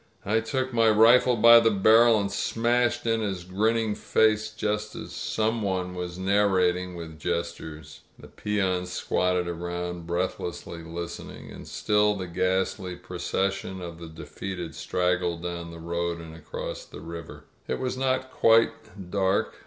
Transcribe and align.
"I 0.25 0.39
took 0.39 0.73
my 0.73 0.89
rifle 0.89 1.35
by 1.35 1.59
the 1.59 1.69
barrel 1.69 2.19
and 2.19 2.31
smashed 2.31 3.05
in 3.05 3.21
his 3.21 3.43
grinning 3.43 3.93
face, 3.93 4.49
just 4.49 4.95
as" 4.95 5.11
some 5.35 5.61
one 5.61 5.93
was 5.93 6.17
narrating, 6.17 6.95
with 6.95 7.19
gestures. 7.19 7.99
The 8.17 8.27
peons 8.27 8.91
squatted 8.91 9.47
around, 9.47 10.07
breathlessly 10.07 10.81
listening. 10.83 11.43
•••And 11.55 11.67
still 11.67 12.15
the 12.15 12.25
ghastly 12.25 12.95
procession 12.95 13.79
of 13.79 13.99
the 13.99 14.07
defeated 14.09 14.73
straggled 14.73 15.43
down 15.43 15.69
the 15.69 15.77
road 15.77 16.17
and 16.19 16.35
across 16.35 16.83
the 16.83 16.99
river. 17.01 17.43
It 17.67 17.77
was 17.79 17.95
not 17.95 18.21
yet 18.21 18.31
quite 18.31 19.11
dark. 19.11 19.57